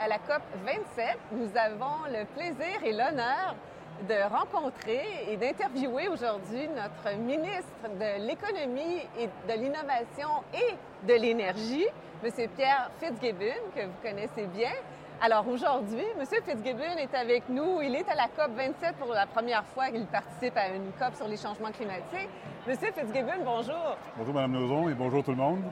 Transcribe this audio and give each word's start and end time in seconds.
à 0.00 0.08
la 0.08 0.18
COP 0.18 0.42
27. 0.64 1.18
Nous 1.32 1.50
avons 1.56 2.04
le 2.08 2.24
plaisir 2.26 2.82
et 2.84 2.92
l'honneur 2.92 3.54
de 4.08 4.14
rencontrer 4.32 5.02
et 5.28 5.36
d'interviewer 5.36 6.08
aujourd'hui 6.08 6.68
notre 6.68 7.16
ministre 7.18 7.82
de 7.82 8.26
l'Économie 8.26 9.02
et 9.18 9.26
de 9.26 9.60
l'Innovation 9.60 10.28
et 10.54 10.74
de 11.06 11.14
l'Énergie, 11.14 11.86
M. 12.22 12.30
Pierre 12.56 12.90
Fitzgibbon, 13.00 13.58
que 13.74 13.86
vous 13.86 14.00
connaissez 14.02 14.46
bien. 14.46 14.70
Alors 15.20 15.48
aujourd'hui, 15.48 16.04
M. 16.16 16.24
Fitzgibbon 16.24 16.96
est 16.96 17.14
avec 17.14 17.48
nous. 17.48 17.82
Il 17.82 17.96
est 17.96 18.08
à 18.08 18.14
la 18.14 18.28
COP 18.28 18.54
27 18.56 18.96
pour 19.00 19.12
la 19.12 19.26
première 19.26 19.64
fois 19.64 19.88
qu'il 19.88 20.06
participe 20.06 20.56
à 20.56 20.68
une 20.68 20.92
COP 20.92 21.16
sur 21.16 21.26
les 21.26 21.36
changements 21.36 21.72
climatiques. 21.72 22.30
M. 22.68 22.76
Fitzgibbon, 22.76 23.44
bonjour. 23.44 23.96
Bonjour, 24.16 24.34
Mme 24.34 24.52
Nozon, 24.52 24.88
et 24.88 24.94
bonjour 24.94 25.24
tout 25.24 25.32
le 25.32 25.38
monde. 25.38 25.62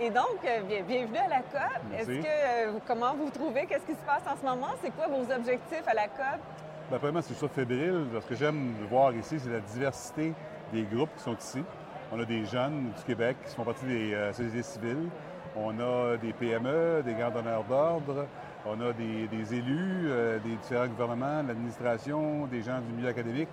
Et 0.00 0.10
donc, 0.10 0.38
euh, 0.44 0.60
bienvenue 0.86 1.18
à 1.18 1.28
la 1.28 1.38
COP. 1.42 1.60
Est-ce 1.96 2.06
que, 2.06 2.26
euh, 2.26 2.78
comment 2.86 3.14
vous 3.14 3.30
trouvez? 3.30 3.66
Qu'est-ce 3.66 3.84
qui 3.84 3.92
se 3.92 4.04
passe 4.04 4.22
en 4.26 4.36
ce 4.36 4.44
moment? 4.44 4.72
C'est 4.82 4.90
quoi 4.90 5.06
vos 5.06 5.22
objectifs 5.30 5.86
à 5.86 5.94
la 5.94 6.08
COP? 6.08 6.40
Ben, 6.90 6.98
premièrement, 6.98 7.20
c'est 7.22 7.34
ça 7.34 7.46
fébrile. 7.48 8.06
Ce 8.20 8.26
que 8.26 8.34
j'aime 8.34 8.72
voir 8.90 9.14
ici, 9.14 9.38
c'est 9.38 9.50
la 9.50 9.60
diversité 9.60 10.32
des 10.72 10.82
groupes 10.82 11.14
qui 11.16 11.22
sont 11.22 11.36
ici. 11.36 11.62
On 12.10 12.20
a 12.20 12.24
des 12.24 12.44
jeunes 12.46 12.92
du 12.96 13.02
Québec 13.04 13.36
qui 13.46 13.54
font 13.54 13.64
partie 13.64 13.84
des 13.84 14.14
euh, 14.14 14.32
sociétés 14.32 14.62
civiles. 14.62 15.08
On 15.56 15.78
a 15.78 16.16
des 16.16 16.32
PME, 16.32 17.02
des 17.04 17.12
grands 17.12 17.30
donneurs 17.30 17.64
d'ordre. 17.64 18.26
On 18.66 18.80
a 18.80 18.92
des, 18.92 19.28
des 19.28 19.54
élus, 19.54 20.06
euh, 20.06 20.38
des 20.38 20.56
différents 20.56 20.86
gouvernements, 20.86 21.42
l'administration, 21.46 22.46
des 22.46 22.62
gens 22.62 22.80
du 22.80 22.92
milieu 22.94 23.08
académique. 23.08 23.48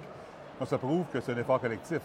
Donc, 0.58 0.68
ça 0.70 0.78
prouve 0.78 1.06
que 1.12 1.20
c'est 1.20 1.34
un 1.34 1.38
effort 1.38 1.60
collectif 1.60 2.02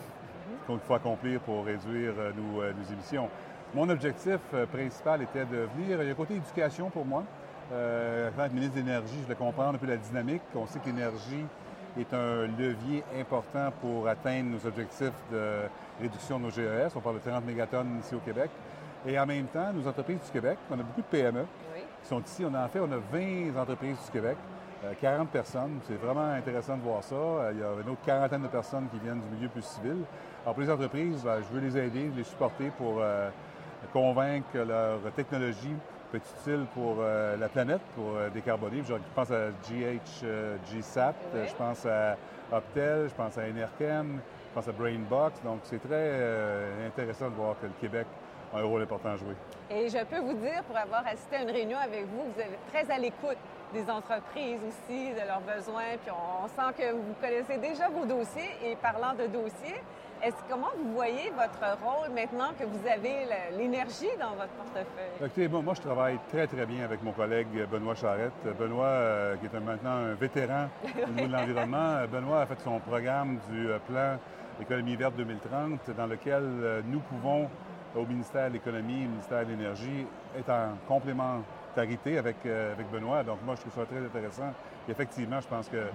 qu'il 0.67 0.78
faut 0.78 0.95
accomplir 0.95 1.41
pour 1.41 1.64
réduire 1.64 2.12
euh, 2.19 2.33
nos, 2.36 2.62
nos 2.62 2.92
émissions. 2.92 3.28
Mon 3.75 3.89
objectif 3.89 4.39
euh, 4.55 4.67
principal 4.67 5.22
était 5.22 5.44
de 5.44 5.67
venir. 5.77 6.00
Il 6.00 6.05
y 6.06 6.08
a 6.08 6.12
un 6.12 6.14
côté 6.14 6.34
éducation 6.34 6.91
pour 6.91 7.05
moi. 7.05 7.25
Euh, 7.72 8.30
en 8.30 8.33
tant 8.33 8.48
que 8.48 8.55
ministre 8.55 8.75
de 8.77 8.80
l'Énergie, 8.80 9.17
je 9.19 9.22
voulais 9.25 9.34
comprendre 9.34 9.75
un 9.75 9.78
peu 9.78 9.86
la 9.86 9.97
dynamique. 9.97 10.42
On 10.55 10.67
sait 10.67 10.78
que 10.78 10.86
l'énergie 10.86 11.44
est 11.98 12.12
un 12.14 12.47
levier 12.58 13.02
important 13.19 13.72
pour 13.80 14.06
atteindre 14.06 14.50
nos 14.50 14.67
objectifs 14.67 15.12
de 15.33 15.62
réduction 16.00 16.39
de 16.39 16.45
nos 16.45 16.50
GES. 16.50 16.95
On 16.95 17.00
parle 17.00 17.17
de 17.17 17.28
30 17.30 17.45
mégatonnes 17.47 17.98
ici 18.00 18.14
au 18.14 18.19
Québec. 18.19 18.50
Et 19.06 19.19
en 19.19 19.27
même 19.27 19.47
temps, 19.47 19.72
nos 19.72 19.86
entreprises 19.89 20.20
du 20.25 20.30
Québec, 20.30 20.56
on 20.70 20.75
a 20.75 20.83
beaucoup 20.83 21.02
de 21.02 21.06
PME 21.06 21.41
Oui. 21.75 21.80
qui 22.02 22.08
sont 22.08 22.20
ici. 22.20 22.45
On 22.48 22.55
a, 22.55 22.64
en 22.64 22.69
fait, 22.69 22.80
on 22.80 22.91
a 22.92 22.97
20 23.12 23.58
entreprises 23.61 23.97
du 24.06 24.11
Québec, 24.12 24.36
euh, 24.84 24.92
40 25.00 25.28
personnes. 25.30 25.78
C'est 25.86 26.00
vraiment 26.00 26.33
intéressant 26.33 26.77
de 26.77 26.83
voir 26.83 27.02
ça. 27.02 27.14
Euh, 27.14 27.50
Il 27.55 27.61
y 27.61 27.62
a 27.62 27.72
une 27.83 27.91
autre 27.91 28.02
quarantaine 28.05 28.42
de 28.42 28.48
personnes 28.48 28.86
qui 28.92 28.98
viennent 29.00 29.20
du 29.20 29.36
milieu 29.36 29.48
plus 29.48 29.64
civil. 29.64 29.97
Alors, 30.45 30.55
pour 30.55 30.62
les 30.62 30.70
entreprises, 30.70 31.22
ben, 31.25 31.39
je 31.41 31.55
veux 31.55 31.61
les 31.61 31.77
aider, 31.77 32.11
les 32.17 32.25
supporter 32.25 32.70
pour 32.78 32.97
euh, 33.00 33.28
convaincre 33.92 34.46
que 34.52 34.58
leur 34.58 35.00
technologie 35.14 35.74
peut 36.10 36.18
être 36.18 36.27
utile 36.40 36.66
pour 36.74 36.96
euh, 37.00 37.36
la 37.36 37.48
planète, 37.48 37.80
pour 37.94 38.16
euh, 38.16 38.28
décarboner. 38.30 38.83
Je 38.86 38.95
pense 39.14 39.30
à 39.30 39.48
GH, 39.68 40.22
euh, 40.24 40.56
GSAT, 40.70 41.14
Oui. 41.34 41.40
je 41.48 41.55
pense 41.55 41.86
à 41.86 42.17
Optel, 42.52 43.08
je 43.08 43.14
pense 43.14 43.36
à 43.39 43.42
Enerchem, 43.42 44.20
je 44.50 44.55
pense 44.55 44.68
à 44.68 44.73
Brainbox. 44.73 45.42
Donc, 45.42 45.61
c'est 45.64 45.83
très 45.83 46.86
intéressant 46.86 47.30
de 47.30 47.34
voir 47.34 47.56
que 47.61 47.67
le 47.67 47.73
Québec 47.80 48.06
a 48.55 48.58
un 48.58 48.64
rôle 48.64 48.83
important 48.83 49.11
à 49.11 49.17
jouer. 49.17 49.34
Et 49.70 49.89
je 49.89 50.05
peux 50.05 50.20
vous 50.20 50.34
dire, 50.34 50.62
pour 50.64 50.77
avoir 50.77 51.05
assisté 51.06 51.36
à 51.36 51.42
une 51.42 51.50
réunion 51.50 51.78
avec 51.78 52.06
vous, 52.06 52.23
vous 52.33 52.40
êtes 52.40 52.58
très 52.73 52.89
à 52.94 52.98
l'écoute 52.98 53.39
des 53.73 53.90
entreprises 53.90 54.61
aussi, 54.68 55.11
de 55.11 55.27
leurs 55.27 55.40
besoins, 55.40 55.96
puis 56.00 56.12
on, 56.12 56.44
on 56.44 56.48
sent 56.48 56.74
que 56.78 56.92
vous 56.92 57.14
connaissez 57.20 57.56
déjà 57.58 57.89
vos 57.89 58.05
dossiers. 58.05 58.50
Et 58.64 58.77
parlant 58.77 59.14
de 59.14 59.27
dossiers, 59.27 59.80
est-ce 60.23 60.36
comment 60.48 60.69
vous 60.77 60.92
voyez 60.95 61.30
votre 61.30 61.83
rôle 61.83 62.11
maintenant 62.14 62.51
que 62.58 62.64
vous 62.64 62.86
avez 62.86 63.27
l'énergie 63.57 64.08
dans 64.19 64.30
votre 64.36 64.52
portefeuille? 64.52 65.17
Écoutez, 65.20 65.48
moi, 65.48 65.61
moi, 65.63 65.75
je 65.75 65.80
travaille 65.83 66.19
très, 66.30 66.47
très 66.47 66.64
bien 66.67 66.85
avec 66.85 67.02
mon 67.02 67.13
collègue 67.13 67.67
Benoît 67.70 67.95
Charette. 67.95 68.33
Benoît, 68.58 68.86
euh, 68.86 69.36
qui 69.36 69.47
est 69.47 69.55
un- 69.55 69.61
maintenant 69.61 69.91
un 69.97 70.14
vétéran 70.14 70.69
au 71.07 71.11
niveau 71.11 71.27
de 71.27 71.33
l'environnement, 71.36 71.97
euh, 71.98 72.07
Benoît 72.07 72.41
a 72.42 72.47
fait 72.47 72.61
son 72.61 72.79
programme 72.80 73.39
du 73.51 73.69
euh, 73.69 73.79
plan 73.86 74.17
Économie 74.61 74.95
verte 74.97 75.17
2030, 75.17 75.91
dans 75.97 76.07
lequel 76.07 76.45
nous 76.86 77.01
pouvons, 77.01 77.51
au 77.97 78.07
ministère 78.07 78.48
de 78.48 78.55
l'Économie, 78.55 79.05
au 79.05 79.08
ministère 79.08 79.45
de 79.45 79.51
l'Énergie, 79.51 80.07
être 80.39 80.51
en 80.51 80.77
complémentarité 80.86 82.19
avec, 82.19 82.36
euh, 82.47 82.73
avec 82.73 82.89
Benoît. 82.91 83.23
Donc, 83.24 83.39
moi, 83.45 83.57
je 83.57 83.63
trouve 83.63 83.74
ça 83.74 83.85
très 83.86 83.98
intéressant. 84.05 84.53
Et 84.89 84.92
effectivement, 84.92 85.41
je 85.41 85.48
pense 85.48 85.69
que 85.69 85.86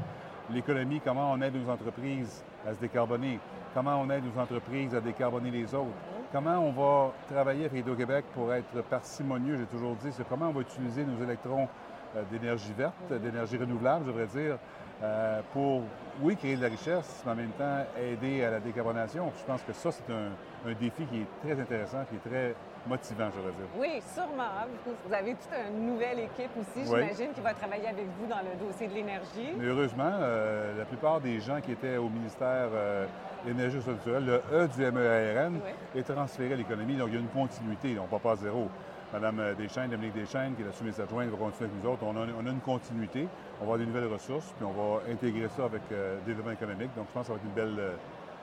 l'économie, 0.51 1.01
comment 1.03 1.31
on 1.31 1.41
aide 1.41 1.55
nos 1.55 1.71
entreprises 1.71 2.43
à 2.67 2.73
se 2.73 2.79
décarboner, 2.79 3.39
comment 3.73 4.01
on 4.01 4.09
aide 4.09 4.23
nos 4.23 4.41
entreprises 4.41 4.93
à 4.95 5.01
décarboner 5.01 5.51
les 5.51 5.73
autres, 5.73 5.89
comment 6.31 6.59
on 6.59 6.71
va 6.71 7.13
travailler 7.29 7.65
avec 7.65 7.79
Hydro-Québec 7.81 8.25
pour 8.33 8.53
être 8.53 8.81
parcimonieux, 8.89 9.57
j'ai 9.57 9.65
toujours 9.65 9.95
dit, 9.95 10.09
c'est 10.11 10.27
comment 10.27 10.49
on 10.49 10.53
va 10.53 10.61
utiliser 10.61 11.03
nos 11.05 11.23
électrons 11.23 11.67
euh, 12.15 12.23
d'énergie 12.31 12.73
verte, 12.77 13.13
d'énergie 13.21 13.57
renouvelable, 13.57 14.05
je 14.05 14.11
devrais 14.11 14.27
dire, 14.27 14.57
euh, 15.01 15.41
pour, 15.53 15.83
oui, 16.21 16.35
créer 16.35 16.57
de 16.57 16.61
la 16.61 16.67
richesse, 16.67 17.23
mais 17.25 17.31
en 17.31 17.35
même 17.35 17.51
temps 17.51 17.85
aider 17.97 18.43
à 18.43 18.51
la 18.51 18.59
décarbonation. 18.59 19.31
Je 19.39 19.45
pense 19.45 19.61
que 19.61 19.73
ça, 19.73 19.91
c'est 19.91 20.11
un, 20.11 20.69
un 20.69 20.73
défi 20.73 21.05
qui 21.05 21.21
est 21.21 21.27
très 21.41 21.61
intéressant, 21.61 21.99
qui 22.09 22.15
est 22.15 22.29
très 22.29 22.55
motivant, 22.89 23.29
je 23.33 23.39
dire. 23.51 23.69
Oui, 23.77 24.01
sûrement. 24.13 24.49
Vous- 24.85 24.93
Vous 25.07 25.13
avez 25.13 25.31
toute 25.35 25.51
une 25.69 25.85
nouvelle 25.87 26.19
équipe 26.19 26.51
aussi, 26.59 26.79
Oui. 26.89 26.99
j'imagine, 27.01 27.31
qui 27.33 27.41
va 27.41 27.53
travailler 27.53 27.87
avec 27.87 28.05
vous 28.19 28.27
dans 28.27 28.39
le 28.41 28.57
dossier 28.65 28.87
de 28.87 28.93
l'énergie. 28.93 29.53
Heureusement, 29.63 30.11
euh, 30.19 30.77
la 30.77 30.85
plupart 30.85 31.21
des 31.21 31.39
gens 31.39 31.61
qui 31.61 31.71
étaient 31.71 31.97
au 31.97 32.09
ministère 32.09 32.69
euh, 32.73 33.05
de 33.45 33.49
l'Énergie 33.51 33.77
naturelles, 33.87 34.25
le 34.25 34.41
E 34.51 34.67
du 34.67 34.81
MEARN, 34.91 35.53
Oui. 35.63 35.99
est 35.99 36.03
transféré 36.03 36.53
à 36.53 36.57
l'économie. 36.57 36.95
Donc, 36.95 37.07
il 37.09 37.13
y 37.13 37.17
a 37.17 37.21
une 37.21 37.27
continuité. 37.27 37.97
On 37.99 38.03
ne 38.03 38.07
part 38.07 38.19
pas 38.19 38.31
à 38.33 38.35
zéro. 38.37 38.67
Madame 39.13 39.39
euh, 39.39 39.53
Deschênes, 39.55 39.89
Dominique 39.89 40.13
Deschênes, 40.13 40.53
qui 40.55 40.61
est 40.61 40.65
la 40.65 41.03
adjointe, 41.03 41.29
va 41.29 41.37
continuer 41.37 41.69
avec 41.71 41.83
nous 41.83 41.89
autres. 41.89 42.03
On 42.03 42.15
a, 42.15 42.25
on 42.41 42.45
a 42.45 42.51
une 42.51 42.59
continuité. 42.59 43.27
On 43.57 43.65
va 43.65 43.73
avoir 43.73 43.77
des 43.79 43.85
nouvelles 43.85 44.11
ressources, 44.11 44.53
puis 44.57 44.65
on 44.65 44.71
va 44.71 45.01
intégrer 45.11 45.47
ça 45.49 45.65
avec 45.65 45.81
euh, 45.91 46.15
le 46.15 46.21
développement 46.25 46.51
économique. 46.53 46.91
Donc, 46.95 47.07
je 47.09 47.13
pense 47.13 47.27
que 47.27 47.33
ça 47.33 47.33
va 47.33 47.39
être 47.39 47.45
une 47.45 47.53
belle, 47.53 47.79
euh, 47.79 47.91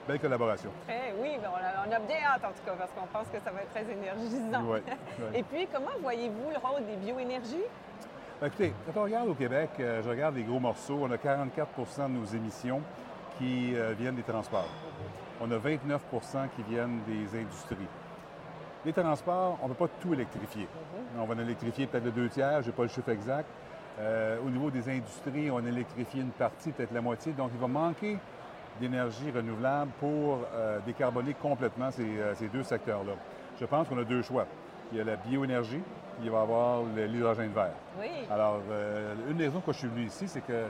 belle 0.07 0.19
collaboration. 0.19 0.69
Oui, 1.21 1.37
on 1.43 1.91
a, 1.93 1.99
bien 1.99 2.17
hâte 2.25 2.43
en 2.45 2.49
tout 2.49 2.63
cas, 2.65 2.73
parce 2.77 2.91
qu'on 2.91 3.07
pense 3.07 3.27
que 3.27 3.39
ça 3.39 3.51
va 3.51 3.61
être 3.61 3.71
très 3.71 3.85
énergisant. 3.91 4.63
Et 5.33 5.43
puis, 5.43 5.67
comment 5.71 5.91
voyez-vous 6.01 6.49
le 6.51 6.57
rôle 6.57 6.85
des 6.85 6.95
bioénergies? 6.95 7.65
Ben, 8.39 8.47
Écoutez, 8.47 8.73
quand 8.85 9.01
on 9.01 9.03
regarde 9.03 9.29
au 9.29 9.33
Québec, 9.33 9.69
euh, 9.79 10.01
je 10.03 10.09
regarde 10.09 10.35
les 10.35 10.43
gros 10.43 10.59
morceaux, 10.59 10.99
on 11.01 11.11
a 11.11 11.17
44% 11.17 12.07
de 12.07 12.19
nos 12.19 12.25
émissions 12.25 12.81
qui 13.37 13.75
euh, 13.75 13.93
viennent 13.97 14.15
des 14.15 14.23
transports. 14.23 14.69
On 15.41 15.51
a 15.51 15.57
29% 15.57 15.99
qui 16.55 16.63
viennent 16.69 16.99
des 17.07 17.39
industries. 17.39 17.87
Les 18.85 18.93
transports, 18.93 19.59
on 19.61 19.67
ne 19.67 19.73
peut 19.73 19.87
pas 19.87 19.93
tout 19.99 20.13
électrifier. 20.13 20.67
On 21.19 21.25
va 21.25 21.35
en 21.35 21.39
électrifier 21.39 21.87
peut-être 21.87 22.05
le 22.05 22.11
deux 22.11 22.29
tiers, 22.29 22.61
je 22.61 22.67
n'ai 22.67 22.73
pas 22.73 22.83
le 22.83 22.89
chiffre 22.89 23.09
exact. 23.09 23.47
Euh, 23.99 24.37
au 24.45 24.49
niveau 24.49 24.69
des 24.69 24.87
industries, 24.89 25.49
on 25.49 25.65
électrifie 25.65 26.19
une 26.19 26.29
partie, 26.29 26.71
peut-être 26.71 26.93
la 26.93 27.01
moitié. 27.01 27.33
Donc, 27.33 27.49
il 27.53 27.59
va 27.59 27.67
manquer 27.67 28.17
d'énergie 28.79 29.31
renouvelable 29.31 29.91
pour 29.99 30.39
euh, 30.53 30.79
décarboner 30.85 31.33
complètement 31.33 31.91
ces, 31.91 32.03
euh, 32.03 32.35
ces 32.35 32.47
deux 32.47 32.63
secteurs-là. 32.63 33.13
Je 33.59 33.65
pense 33.65 33.87
qu'on 33.87 33.97
a 33.97 34.03
deux 34.03 34.21
choix. 34.21 34.45
Il 34.91 34.97
y 34.97 35.01
a 35.01 35.03
la 35.03 35.15
bioénergie, 35.15 35.81
puis 36.17 36.25
il 36.25 36.31
va 36.31 36.39
y 36.39 36.41
avoir 36.41 36.81
l'hydrogène 36.95 37.51
vert. 37.51 37.73
Oui. 37.99 38.07
Alors, 38.31 38.61
euh, 38.71 39.13
une 39.29 39.37
des 39.37 39.45
raisons 39.45 39.59
que 39.61 39.73
je 39.73 39.79
suis 39.79 39.87
venu 39.87 40.05
ici, 40.05 40.27
c'est 40.27 40.41
que 40.41 40.65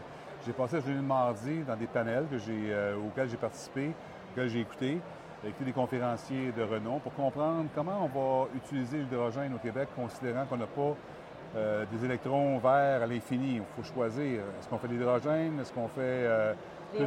j'ai 0.45 0.53
passé 0.53 0.77
la 0.77 0.81
journée 0.81 0.97
de 0.97 1.01
mardi 1.01 1.63
dans 1.67 1.75
des 1.75 1.87
panels 1.87 2.25
que 2.31 2.37
euh, 2.49 2.95
auxquels 2.97 3.29
j'ai 3.29 3.37
participé, 3.37 3.91
auxquels 4.31 4.49
j'ai 4.49 4.61
écouté, 4.61 4.99
écouté 5.45 5.65
des 5.65 5.71
conférenciers 5.71 6.51
de 6.51 6.63
renom 6.63 6.99
pour 6.99 7.13
comprendre 7.13 7.65
comment 7.75 8.03
on 8.03 8.07
va 8.07 8.47
utiliser 8.55 8.97
l'hydrogène 8.97 9.53
au 9.53 9.59
Québec, 9.59 9.89
considérant 9.95 10.45
qu'on 10.45 10.57
n'a 10.57 10.65
pas 10.65 10.95
euh, 11.55 11.85
des 11.91 12.05
électrons 12.05 12.57
verts 12.57 13.01
à 13.03 13.07
l'infini. 13.07 13.55
Il 13.55 13.61
faut 13.75 13.93
choisir. 13.93 14.41
Est-ce 14.59 14.67
qu'on 14.69 14.77
fait 14.77 14.87
de 14.87 14.93
l'hydrogène? 14.93 15.59
Est-ce 15.59 15.71
qu'on 15.73 15.87
fait 15.87 15.99
euh, 16.01 16.53
plus 16.95 17.05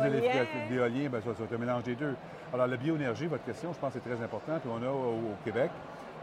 d'éolien? 0.70 1.08
Bien, 1.08 1.20
ça, 1.20 1.30
être 1.30 1.54
un 1.54 1.58
mélange 1.58 1.82
des 1.84 1.94
deux. 1.94 2.14
Alors, 2.52 2.66
la 2.66 2.76
bioénergie, 2.76 3.26
votre 3.26 3.44
question, 3.44 3.72
je 3.72 3.78
pense 3.78 3.92
que 3.92 4.00
c'est 4.02 4.14
très 4.14 4.22
important. 4.24 4.58
Puis 4.60 4.70
on 4.72 4.82
a 4.82 4.90
au, 4.90 5.14
au 5.14 5.44
Québec 5.44 5.70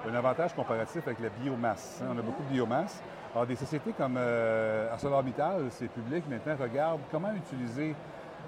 un 0.09 0.13
avantage 0.13 0.53
comparatif 0.53 1.01
avec 1.05 1.19
la 1.19 1.29
biomasse. 1.29 2.01
hein. 2.03 2.11
On 2.15 2.19
a 2.19 2.21
beaucoup 2.21 2.43
de 2.43 2.49
biomasse. 2.49 3.01
Alors, 3.33 3.45
des 3.47 3.55
sociétés 3.55 3.91
comme 3.97 4.15
euh, 4.17 4.91
ArcelorMittal, 4.93 5.65
c'est 5.69 5.87
public 5.87 6.23
maintenant, 6.29 6.55
regardent 6.59 7.01
comment 7.11 7.33
utiliser 7.33 7.95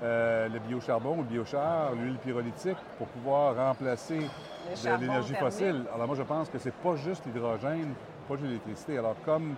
euh, 0.01 0.47
le 0.47 0.59
biocharbon, 0.59 1.17
le 1.17 1.23
biochar, 1.23 1.93
l'huile 1.93 2.17
pyrolytique 2.17 2.77
pour 2.97 3.07
pouvoir 3.07 3.55
remplacer 3.55 4.19
l'énergie 4.99 5.35
fossile. 5.35 5.83
Alors, 5.93 6.07
moi, 6.07 6.15
je 6.15 6.23
pense 6.23 6.49
que 6.49 6.57
c'est 6.57 6.73
pas 6.73 6.95
juste 6.95 7.25
l'hydrogène, 7.25 7.93
Alors, 8.97 9.15
comme 9.25 9.55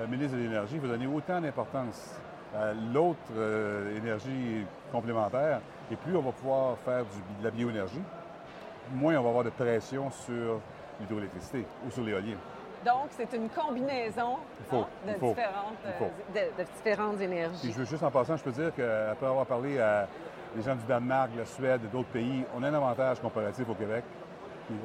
euh, 0.00 0.06
ministre 0.06 0.36
de 0.36 0.42
l'Énergie, 0.42 0.74
il 0.76 0.80
faut 0.80 0.86
donner 0.88 1.06
autant 1.06 1.40
d'importance 1.40 2.16
à 2.56 2.72
l'autre 2.92 3.18
euh, 3.36 3.96
énergie 3.96 4.64
complémentaire, 4.90 5.60
et 5.90 5.96
plus 5.96 6.16
on 6.16 6.22
va 6.22 6.32
pouvoir 6.32 6.76
faire 6.78 7.04
du- 7.04 7.40
de 7.40 7.44
la 7.44 7.50
bioénergie, 7.50 8.00
moins 8.94 9.16
on 9.18 9.22
va 9.22 9.28
avoir 9.28 9.44
de 9.44 9.50
pression 9.50 10.10
sur 10.10 10.60
l'hydroélectricité 11.00 11.66
ou 11.86 11.90
sur 11.90 12.02
l'éolien. 12.02 12.36
Donc, 12.84 13.08
c'est 13.10 13.32
une 13.34 13.48
combinaison 13.50 14.36
faut, 14.68 14.76
hein, 14.76 14.86
de, 15.06 15.12
différentes, 15.12 15.76
euh, 15.84 16.08
de, 16.34 16.62
de 16.62 16.68
différentes 16.76 17.20
énergies. 17.20 17.72
je 17.72 17.78
veux 17.78 17.84
juste 17.84 18.02
en 18.02 18.10
passant, 18.10 18.36
je 18.36 18.44
peux 18.44 18.52
dire 18.52 18.72
qu'après 18.74 19.26
avoir 19.26 19.46
parlé 19.46 19.78
à 19.80 20.06
des 20.54 20.62
gens 20.62 20.74
du 20.76 20.84
Danemark, 20.84 21.32
de 21.34 21.38
la 21.40 21.44
Suède 21.44 21.80
et 21.84 21.88
d'autres 21.88 22.08
pays, 22.08 22.44
on 22.56 22.62
a 22.62 22.68
un 22.68 22.74
avantage 22.74 23.20
comparatif 23.20 23.68
au 23.68 23.74
Québec. 23.74 24.04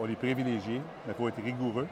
On 0.02 0.08
est 0.10 0.16
privilégié, 0.16 0.82
mais 1.06 1.14
il 1.14 1.16
faut 1.16 1.28
être 1.28 1.42
rigoureux. 1.44 1.88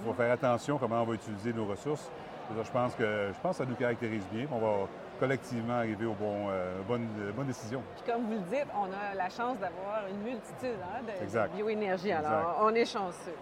Il 0.00 0.06
faut 0.06 0.14
faire 0.14 0.32
attention 0.32 0.76
à 0.76 0.78
comment 0.78 1.02
on 1.02 1.06
va 1.06 1.14
utiliser 1.14 1.52
nos 1.52 1.66
ressources. 1.66 2.10
Je 2.50 2.70
pense 2.70 2.94
que 2.94 3.28
je 3.34 3.40
pense 3.40 3.58
que 3.58 3.64
ça 3.64 3.68
nous 3.68 3.76
caractérise 3.76 4.24
bien. 4.32 4.46
On 4.50 4.58
va 4.58 4.88
collectivement 5.20 5.74
arriver 5.74 6.06
aux 6.06 6.14
bon, 6.14 6.48
euh, 6.48 6.80
bonnes, 6.86 7.08
bonnes, 7.36 7.46
décisions. 7.46 7.82
Puis 7.96 8.12
comme 8.12 8.24
vous 8.24 8.34
le 8.34 8.56
dites, 8.56 8.68
on 8.74 8.86
a 8.86 9.14
la 9.14 9.28
chance 9.28 9.58
d'avoir 9.58 10.04
une 10.08 10.22
multitude 10.22 10.78
hein, 10.82 11.02
de, 11.02 11.56
bioénergie. 11.56 12.12
Alors, 12.12 12.60
on 12.62 12.74
est 12.74 12.86
chanceux. 12.86 13.34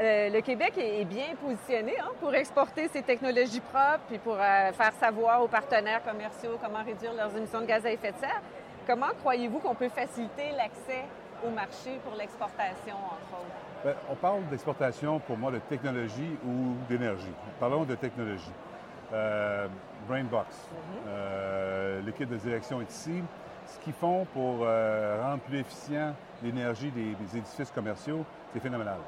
Euh, 0.00 0.30
le 0.30 0.40
Québec 0.40 0.74
est 0.78 1.04
bien 1.04 1.34
positionné 1.42 1.98
hein, 1.98 2.10
pour 2.20 2.34
exporter 2.34 2.88
ses 2.88 3.02
technologies 3.02 3.60
propres 3.60 4.12
et 4.12 4.18
pour 4.18 4.34
euh, 4.34 4.72
faire 4.72 4.92
savoir 4.98 5.42
aux 5.42 5.48
partenaires 5.48 6.02
commerciaux 6.02 6.58
comment 6.62 6.82
réduire 6.82 7.12
leurs 7.12 7.36
émissions 7.36 7.60
de 7.60 7.66
gaz 7.66 7.84
à 7.84 7.90
effet 7.90 8.12
de 8.12 8.16
serre. 8.16 8.40
Comment 8.86 9.10
croyez-vous 9.20 9.58
qu'on 9.58 9.74
peut 9.74 9.90
faciliter 9.90 10.52
l'accès 10.56 11.04
au 11.44 11.50
marché 11.50 12.00
pour 12.04 12.14
l'exportation, 12.16 12.94
entre 12.94 13.40
autres? 13.40 13.69
Bien, 13.82 13.94
on 14.10 14.14
parle 14.14 14.46
d'exportation, 14.48 15.20
pour 15.20 15.38
moi, 15.38 15.50
de 15.50 15.58
technologie 15.58 16.36
ou 16.46 16.74
d'énergie. 16.88 17.32
Parlons 17.58 17.84
de 17.84 17.94
technologie. 17.94 18.52
Euh, 19.12 19.66
Brainbox, 20.06 20.46
mm-hmm. 20.46 22.04
l'équipe 22.04 22.28
de 22.28 22.36
direction 22.36 22.80
est 22.80 22.90
ici. 22.90 23.22
Ce 23.66 23.78
qu'ils 23.80 23.92
font 23.92 24.26
pour 24.32 24.58
rendre 24.58 25.40
plus 25.46 25.58
efficient 25.58 26.14
l'énergie 26.42 26.90
des 26.90 27.38
édifices 27.38 27.70
commerciaux, 27.70 28.24
c'est 28.52 28.60
phénoménal. 28.60 28.98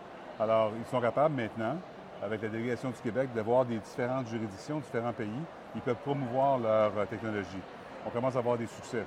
Alors, 0.41 0.73
ils 0.79 0.87
sont 0.91 1.01
capables 1.01 1.35
maintenant, 1.35 1.77
avec 2.23 2.43
la 2.43 2.49
délégation 2.49 2.91
du 2.91 3.01
Québec, 3.01 3.31
de 3.35 3.41
voir 3.41 3.65
des 3.65 3.79
différentes 3.79 4.29
juridictions, 4.29 4.79
différents 4.79 5.13
pays. 5.13 5.29
Ils 5.75 5.81
peuvent 5.81 5.97
promouvoir 5.97 6.59
leur 6.59 6.97
euh, 6.97 7.05
technologie. 7.07 7.61
On 8.07 8.11
commence 8.11 8.37
à 8.37 8.39
avoir 8.39 8.57
des 8.57 8.67
succès. 8.67 9.05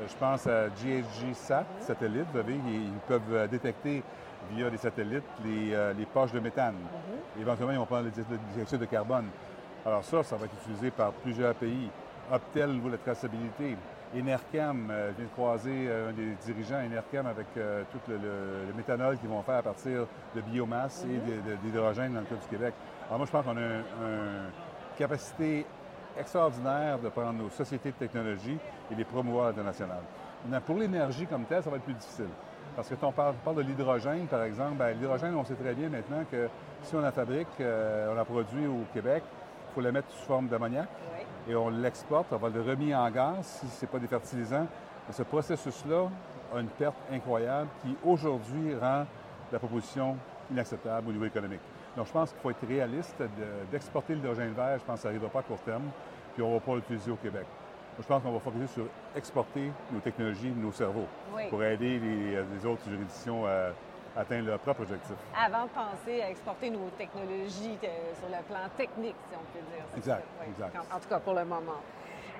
Euh, 0.00 0.06
je 0.08 0.14
pense 0.16 0.46
à 0.46 0.68
GHG 0.68 1.34
SAT, 1.34 1.64
satellite. 1.80 2.26
Vous 2.32 2.38
savez, 2.38 2.54
ils 2.54 2.92
peuvent 3.06 3.20
euh, 3.32 3.46
détecter 3.46 4.02
via 4.50 4.70
des 4.70 4.76
satellites 4.76 5.24
les, 5.44 6.06
poches 6.06 6.32
de 6.32 6.40
méthane. 6.40 6.74
Mhm. 6.74 7.42
Éventuellement, 7.42 7.72
ils 7.72 7.78
vont 7.78 7.86
prendre 7.86 8.04
le 8.04 8.24
dioxyde 8.54 8.80
de 8.80 8.84
carbone. 8.86 9.26
Alors 9.84 10.04
ça, 10.04 10.22
ça 10.22 10.36
va 10.36 10.46
être 10.46 10.54
utilisé 10.62 10.90
par 10.90 11.12
plusieurs 11.12 11.54
pays. 11.54 11.90
Optel, 12.32 12.80
de 12.80 12.90
la 12.90 12.98
traçabilité. 12.98 13.76
Enercam, 14.16 14.88
euh, 14.90 15.10
vient 15.16 15.26
de 15.26 15.30
croiser 15.30 15.86
euh, 15.88 16.10
un 16.10 16.12
des 16.12 16.34
dirigeants 16.44 16.84
Enercam 16.84 17.26
avec 17.26 17.46
euh, 17.56 17.82
tout 17.90 17.98
le, 18.08 18.72
méthanol 18.76 19.18
qu'ils 19.18 19.28
vont 19.28 19.42
faire 19.42 19.56
à 19.56 19.62
partir 19.62 20.06
de 20.34 20.40
biomasse 20.42 21.04
et 21.04 21.14
mhm. 21.14 21.58
d'hydrogène 21.62 22.12
dans 22.12 22.20
le 22.20 22.26
cas 22.26 22.34
du 22.34 22.48
Québec. 22.48 22.74
Alors 23.06 23.18
moi, 23.18 23.26
je 23.26 23.32
pense 23.32 23.44
qu'on 23.44 23.56
a 23.56 23.60
une 23.60 24.50
capacité 24.98 25.66
extraordinaire 26.18 26.98
de 26.98 27.08
prendre 27.08 27.42
nos 27.42 27.50
sociétés 27.50 27.90
de 27.90 27.96
technologie 27.96 28.58
et 28.90 28.94
les 28.94 29.04
promouvoir 29.04 29.48
internationales. 29.48 30.02
pour 30.66 30.76
l'énergie 30.76 31.26
comme 31.26 31.44
telle, 31.44 31.62
ça 31.62 31.70
va 31.70 31.76
être 31.76 31.84
plus 31.84 31.94
difficile. 31.94 32.28
Parce 32.74 32.88
que 32.88 32.94
quand 32.94 33.08
on 33.08 33.12
parle, 33.12 33.56
de 33.56 33.62
l'hydrogène, 33.62 34.26
par 34.26 34.42
exemple, 34.44 34.76
ben, 34.78 34.96
l'hydrogène, 34.96 35.34
on 35.34 35.44
sait 35.44 35.54
très 35.54 35.74
bien 35.74 35.88
maintenant 35.90 36.24
que 36.30 36.48
si 36.82 36.94
on 36.94 37.00
la 37.00 37.12
fabrique, 37.12 37.48
on 37.60 38.14
la 38.14 38.24
produit 38.24 38.66
au 38.66 38.84
Québec, 38.94 39.22
il 39.70 39.74
faut 39.74 39.80
la 39.80 39.92
mettre 39.92 40.10
sous 40.10 40.24
forme 40.26 40.48
d'ammoniac 40.48 40.88
et 41.48 41.54
on 41.54 41.70
l'exporte, 41.70 42.32
on 42.32 42.36
va 42.36 42.48
le 42.48 42.62
remis 42.62 42.94
en 42.94 43.10
gaz 43.10 43.60
si 43.60 43.66
ce 43.66 43.84
n'est 43.84 43.90
pas 43.90 43.98
des 43.98 44.06
fertilisants. 44.06 44.66
Et 45.08 45.12
ce 45.12 45.22
processus-là 45.22 46.08
a 46.54 46.60
une 46.60 46.68
perte 46.68 46.96
incroyable 47.10 47.68
qui 47.82 47.96
aujourd'hui 48.04 48.74
rend 48.80 49.04
la 49.50 49.58
proposition 49.58 50.16
inacceptable 50.50 51.08
au 51.08 51.12
niveau 51.12 51.24
économique. 51.24 51.60
Donc 51.96 52.06
je 52.06 52.12
pense 52.12 52.30
qu'il 52.30 52.40
faut 52.40 52.50
être 52.50 52.66
réaliste 52.66 53.22
d'exporter 53.70 54.14
l'hydrogène 54.14 54.52
vert, 54.52 54.78
je 54.78 54.84
pense 54.84 54.96
que 54.96 55.02
ça 55.02 55.08
n'arrivera 55.08 55.30
pas 55.30 55.40
à 55.40 55.42
court 55.42 55.60
terme, 55.60 55.90
puis 56.34 56.42
on 56.42 56.48
ne 56.48 56.54
va 56.54 56.60
pas 56.60 56.74
l'utiliser 56.76 57.10
au 57.10 57.16
Québec. 57.16 57.46
je 57.98 58.06
pense 58.06 58.22
qu'on 58.22 58.32
va 58.32 58.40
focuser 58.40 58.66
sur 58.68 58.86
exporter 59.14 59.70
nos 59.90 60.00
technologies, 60.00 60.50
nos 60.50 60.72
cerveaux, 60.72 61.06
pour 61.50 61.62
aider 61.62 61.98
les, 61.98 62.66
autres 62.66 62.88
juridictions 62.88 63.46
à 63.46 63.72
atteindre 64.16 64.48
leur 64.48 64.58
propre 64.58 64.82
objectif. 64.82 65.16
Avant 65.36 65.64
de 65.64 65.70
penser 65.70 66.22
à 66.22 66.30
exporter 66.30 66.70
nos 66.70 66.88
technologies 66.98 67.78
euh, 67.82 68.14
sur 68.18 68.28
le 68.28 68.42
plan 68.44 68.68
technique, 68.76 69.16
si 69.30 69.36
on 69.36 69.52
peut 69.52 69.64
dire. 69.74 69.84
Exact, 69.96 70.24
exact. 70.46 70.76
En, 70.94 70.98
tout 70.98 71.08
cas, 71.08 71.18
pour 71.18 71.32
le 71.32 71.44
moment. 71.44 71.80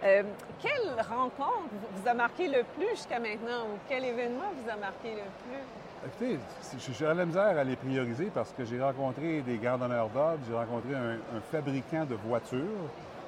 Euh, 0.04 0.22
quelle 0.60 1.00
rencontre 1.08 1.70
vous 1.92 2.08
a 2.08 2.12
marqué 2.12 2.48
le 2.48 2.64
plus 2.76 2.90
jusqu'à 2.90 3.20
maintenant 3.20 3.64
ou 3.72 3.78
quel 3.88 4.04
événement 4.04 4.50
vous 4.56 4.68
a 4.68 4.76
marqué 4.76 5.12
le 5.12 5.22
plus? 5.44 5.62
Écoutez, 6.22 6.38
j'ai 6.98 7.04
la 7.06 7.26
misère 7.26 7.58
à 7.58 7.64
les 7.64 7.74
prioriser 7.74 8.30
parce 8.32 8.52
que 8.52 8.64
j'ai 8.64 8.80
rencontré 8.80 9.40
des 9.40 9.58
gardes 9.58 9.80
donneurs 9.80 10.08
d'ordre, 10.08 10.38
j'ai 10.48 10.54
rencontré 10.54 10.94
un, 10.94 11.40
fabricant 11.50 12.04
de 12.04 12.14
voitures 12.14 12.58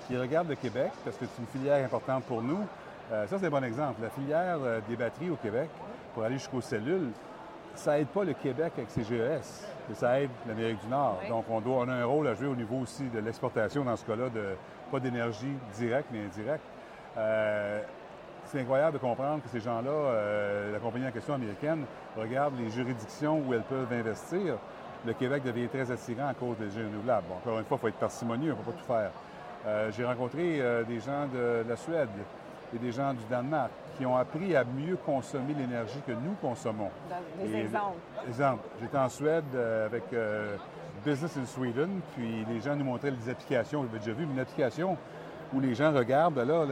qui 0.07 0.17
regarde 0.17 0.49
le 0.49 0.55
Québec 0.55 0.93
parce 1.05 1.17
que 1.17 1.25
c'est 1.27 1.43
une 1.43 1.49
filière 1.49 1.85
importante 1.85 2.25
pour 2.25 2.41
nous. 2.41 2.61
Euh, 3.13 3.27
ça, 3.27 3.39
c'est 3.39 3.47
un 3.47 3.51
bon 3.51 3.65
exemple. 3.65 4.01
La 4.03 4.11
filière 4.11 4.59
des 4.89 4.97
batteries 4.97 5.31
au 5.31 5.37
Québec, 5.37 5.69
pour 6.15 6.23
aller 6.23 6.39
jusqu'aux 6.39 6.61
cellules, 6.61 7.11
ça 7.75 7.99
aide 7.99 8.09
pas 8.09 8.23
le 8.23 8.35
Québec 8.35 8.73
avec 8.77 8.91
ses 8.91 9.03
GES, 9.03 9.67
mais 9.89 9.95
ça 9.95 10.21
aide 10.21 10.31
l'Amérique 10.47 10.81
du 10.81 10.89
Nord. 10.89 11.21
Donc, 11.29 11.47
on, 11.51 11.61
doit, 11.61 11.79
on 11.79 11.89
a 11.89 11.95
un 11.95 12.05
rôle 12.05 12.29
à 12.29 12.35
jouer 12.35 12.47
au 12.47 12.57
niveau 12.57 12.77
aussi 12.77 13.05
de 13.09 13.19
l'exportation, 13.19 13.85
dans 13.85 13.97
ce 13.97 14.05
cas-là, 14.05 14.29
de 14.29 14.55
pas 14.93 15.01
d'énergie 15.01 15.55
directe, 15.77 16.09
mais 16.13 16.25
indirecte. 16.25 16.65
Euh, 17.17 17.83
c'est 18.55 18.61
incroyable 18.61 18.93
de 18.93 18.99
comprendre 18.99 19.43
que 19.43 19.49
ces 19.49 19.59
gens-là, 19.59 19.91
euh, 19.91 20.73
la 20.73 20.79
compagnie 20.79 21.09
en 21.09 21.11
question 21.11 21.35
américaine, 21.35 21.85
regarde 22.17 22.55
les 22.57 22.71
juridictions 22.71 23.43
où 23.45 23.53
elles 23.53 23.63
peuvent 23.63 23.93
investir. 23.93 24.55
Le 25.05 25.13
Québec 25.13 25.43
devient 25.43 25.67
très 25.67 25.91
attirant 25.91 26.29
à 26.29 26.35
cause 26.35 26.57
des 26.59 26.67
énergies 26.67 26.93
renouvelables. 26.93 27.27
Bon, 27.29 27.35
encore 27.37 27.59
une 27.59 27.65
fois, 27.65 27.79
il 27.79 27.81
faut 27.81 27.89
être 27.89 27.99
parcimonieux, 27.99 28.53
on 28.53 28.57
ne 28.57 28.63
peut 28.63 28.71
pas 28.71 28.79
tout 28.79 28.87
faire. 28.87 29.11
Euh, 29.67 29.91
j'ai 29.91 30.05
rencontré 30.05 30.63
des 30.87 31.01
gens 31.01 31.27
de 31.27 31.69
la 31.69 31.77
Suède, 31.77 32.09
et 32.75 32.79
des 32.79 32.93
gens 32.93 33.13
du 33.13 33.25
Danemark 33.31 33.71
qui 33.97 34.05
ont 34.07 34.17
appris 34.17 34.57
à 34.57 34.65
mieux 34.65 34.97
consommer 34.97 35.55
l'énergie 35.55 36.01
que 36.07 36.13
nous 36.13 36.35
consommons. 36.41 36.91
des 37.43 37.57
exemples. 37.57 37.99
Exemple, 38.27 38.63
j'étais 38.81 38.99
en 38.99 39.09
Suède 39.09 39.45
euh, 39.55 39.87
avec 39.87 40.05
euh, 40.13 40.57
Business 41.05 41.37
in 41.37 41.47
Sweden, 41.47 42.01
puis 42.15 42.45
les 42.49 42.61
gens 42.61 42.75
nous 42.75 42.85
montraient 42.85 43.13
des 43.13 43.31
applications. 43.31 43.85
J'avais 43.85 43.99
déjà 43.99 44.13
vu 44.13 44.25
une 44.25 44.39
application 44.39 44.97
où 45.55 45.61
les 45.61 45.75
gens 45.75 45.93
regardent, 45.93 46.39
là, 46.39 46.65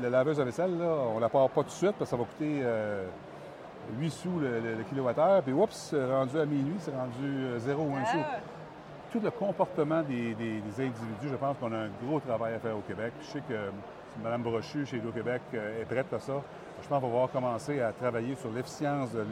la, 0.00 0.10
laveuse 0.10 0.40
à 0.40 0.44
vaisselle, 0.44 0.78
là, 0.78 0.86
on 1.12 1.16
ne 1.16 1.20
la 1.20 1.28
part 1.28 1.48
pas 1.50 1.62
tout 1.62 1.68
de 1.68 1.72
suite 1.72 1.94
parce 1.98 2.10
que 2.10 2.16
ça 2.16 2.22
va 2.22 2.24
coûter 2.24 2.58
8 2.58 2.62
euh, 2.64 4.10
sous 4.10 4.38
le, 4.40 4.82
kilowattheure, 4.88 5.42
puis 5.42 5.52
oups, 5.52 5.94
rendu 6.10 6.38
à 6.38 6.46
minuit, 6.46 6.76
c'est 6.78 6.94
rendu 6.94 7.58
0 7.58 7.82
ou 7.82 7.94
1 7.94 8.04
sou. 8.04 8.18
Ah! 8.20 8.36
Tout 9.10 9.20
le 9.20 9.30
comportement 9.30 10.02
des, 10.02 10.34
des 10.34 10.60
individus, 10.76 11.30
je 11.30 11.36
pense 11.36 11.56
qu'on 11.58 11.72
a 11.72 11.78
un 11.78 11.90
gros 12.04 12.20
travail 12.20 12.54
à 12.54 12.58
faire 12.58 12.76
au 12.76 12.82
Québec. 12.86 13.12
Je 13.22 13.26
sais 13.26 13.42
que 13.48 13.70
Mme 14.22 14.42
Brochu 14.42 14.84
chez 14.84 14.96
Hydro-Québec 14.96 15.42
euh, 15.54 15.82
est 15.82 15.84
prête 15.84 16.12
à 16.12 16.18
ça. 16.18 16.42
Je 16.82 16.88
pense 16.88 17.00
qu'on 17.00 17.06
va 17.06 17.12
pouvoir 17.12 17.30
commencer 17.30 17.80
à 17.80 17.92
travailler 17.92 18.34
sur 18.36 18.50
l'efficience 18.50 19.12
de 19.12 19.24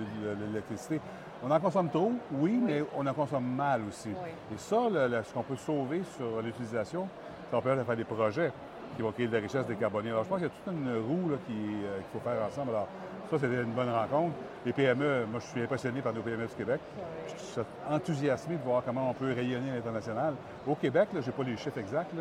l'électricité. 0.47 1.01
On 1.45 1.51
en 1.51 1.61
consomme 1.61 1.91
trop, 1.91 2.13
oui, 2.33 2.61
mais 2.63 2.83
on 2.97 3.07
en 3.07 3.13
consomme 3.13 3.45
mal 3.45 3.83
aussi. 3.89 4.11
Et 4.11 4.57
ça, 4.57 4.89
ce 5.23 5.33
qu'on 5.33 5.43
peut 5.43 5.57
sauver 5.57 6.03
sur 6.17 6.43
l'utilisation, 6.43 7.09
ça 7.51 7.57
va 7.57 7.63
permettre 7.63 7.83
de 7.83 7.87
faire 7.87 7.97
des 7.97 8.05
projets 8.05 8.53
qui 8.97 9.03
vont 9.03 9.13
créer 9.13 9.29
de 9.29 9.33
la 9.35 9.41
richesse 9.41 9.67
décarbonée. 9.67 10.11
Alors, 10.11 10.25
je 10.25 10.29
pense 10.29 10.39
qu'il 10.39 10.49
y 10.49 10.51
a 10.51 10.55
toute 10.65 10.75
une 10.75 10.97
roue 10.99 11.31
euh, 11.33 11.37
qu'il 11.47 12.05
faut 12.13 12.21
faire 12.21 12.43
ensemble. 12.43 12.71
Alors, 12.71 12.89
ça, 13.31 13.39
c'était 13.39 13.63
une 13.63 13.73
bonne 13.73 13.91
rencontre. 13.91 14.35
Les 14.65 14.73
PME, 14.73 15.27
moi, 15.31 15.41
je 15.41 15.47
suis 15.47 15.63
impressionné 15.63 16.01
par 16.01 16.13
nos 16.13 16.23
PME 16.23 16.47
du 16.47 16.55
Québec. 16.55 16.81
Je 17.29 17.43
suis 17.43 17.61
enthousiasmé 17.89 18.57
de 18.57 18.63
voir 18.63 18.83
comment 18.85 19.11
on 19.11 19.15
peut 19.15 19.33
rayonner 19.33 19.71
à 19.71 19.75
l'international. 19.77 20.35
Au 20.67 20.75
Québec, 20.75 21.09
je 21.15 21.19
n'ai 21.19 21.33
pas 21.33 21.43
les 21.43 21.57
chiffres 21.57 21.79
exacts, 21.79 22.13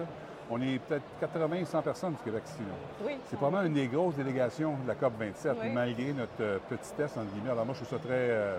on 0.49 0.61
est 0.61 0.79
peut-être 0.79 1.03
80 1.19 1.65
100 1.65 1.81
personnes 1.81 2.13
du 2.13 2.23
Québec 2.23 2.43
ici. 2.45 2.63
Oui. 3.03 3.17
C'est 3.29 3.35
probablement 3.35 3.67
une 3.67 3.73
des 3.73 3.87
grosses 3.87 4.15
délégations 4.15 4.75
de 4.83 4.87
la 4.87 4.95
COP 4.95 5.13
27, 5.19 5.57
malgré 5.73 6.13
notre 6.13 6.31
euh, 6.41 6.59
petit 6.69 6.91
test, 6.95 7.17
entre 7.17 7.31
guillemets. 7.33 7.51
Alors 7.51 7.65
moi, 7.65 7.73
je 7.73 7.83
trouve 7.83 7.97
ça 7.99 8.05
très, 8.05 8.29
euh, 8.29 8.57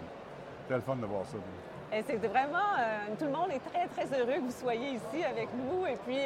très 0.68 0.80
fun 0.80 0.96
de 0.96 1.06
voir 1.06 1.24
ça. 1.26 1.36
C'est 1.92 2.16
vraiment, 2.16 2.58
euh, 2.78 3.14
tout 3.18 3.24
le 3.24 3.30
monde 3.30 3.50
est 3.50 3.70
très, 3.70 3.86
très 3.88 4.18
heureux 4.18 4.34
que 4.34 4.40
vous 4.40 4.60
soyez 4.60 4.90
ici 4.90 5.24
avec 5.24 5.48
nous. 5.54 5.86
Et 5.86 5.96
puis, 6.06 6.18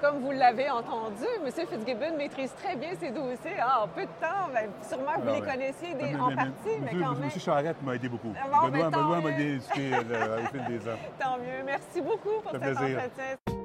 comme 0.00 0.20
vous 0.20 0.32
l'avez 0.32 0.68
entendu, 0.70 1.24
M. 1.44 1.50
Fitzgibbon 1.52 2.16
maîtrise 2.16 2.52
très 2.62 2.76
bien 2.76 2.90
ses 2.98 3.10
dossiers. 3.10 3.56
Ah, 3.60 3.84
en 3.84 3.88
peu 3.88 4.02
de 4.02 4.06
temps, 4.20 4.48
ben, 4.52 4.68
sûrement 4.82 5.14
que 5.14 5.20
vous 5.20 5.28
ah 5.28 5.34
les 5.34 5.40
connaissiez 5.40 6.16
en 6.16 6.34
partie, 6.34 6.80
mais, 6.80 6.92
quand 7.00 7.14
même. 7.14 7.24
M. 7.24 7.30
Charrette 7.38 7.82
m'a 7.82 7.94
aidé 7.94 8.08
beaucoup. 8.08 8.32
Benoît, 8.32 8.70
ben, 8.70 8.90
m'a 8.90 9.30
aidé 9.30 9.58
au 9.58 9.74
fil 9.74 10.64
des 10.68 10.88
ans. 10.88 10.98
Tant 11.20 11.38
mieux. 11.38 11.62
Merci 11.64 12.00
beaucoup 12.00 12.40
pour 12.42 12.52
cet 12.52 12.62
entretien. 12.62 13.61